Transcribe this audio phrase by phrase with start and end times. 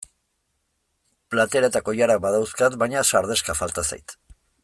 [1.33, 4.17] Platera eta koilara badauzkat baina sardexka falta zait.